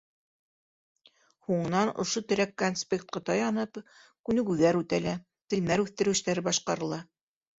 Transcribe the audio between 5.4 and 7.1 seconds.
телмәр үҫтереү эштәре башҡарыла.